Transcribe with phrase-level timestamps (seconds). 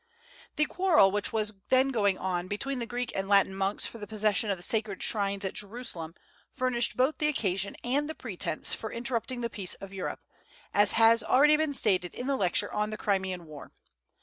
[0.55, 4.07] The quarrel which was then going on between the Greek and Latin monks for the
[4.07, 6.15] possession of the sacred shrines at Jerusalem
[6.49, 10.21] furnished both the occasion and the pretence for interrupting the peace of Europe,
[10.73, 13.71] as has been already stated in the Lecture on the Crimean war.